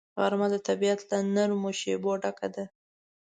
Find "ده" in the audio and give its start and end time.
2.55-2.63